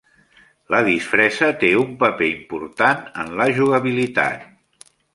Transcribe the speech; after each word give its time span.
La 0.75 0.79
disfressa 0.87 1.51
té 1.65 1.71
un 1.83 1.93
paper 2.05 2.31
important 2.31 3.07
en 3.25 3.33
la 3.43 3.49
jugabilitat. 3.63 4.93